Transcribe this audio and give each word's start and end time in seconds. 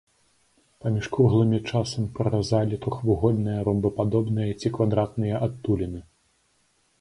Паміж 0.83 1.09
круглымі 1.17 1.59
часам 1.71 2.07
праразалі 2.15 2.79
трохвугольныя, 2.85 3.59
ромбападобныя 3.69 4.57
ці 4.63 4.73
квадратныя 4.79 5.35
адтуліны. 5.51 6.01